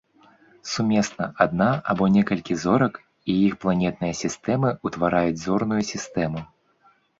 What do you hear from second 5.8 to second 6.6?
сістэму.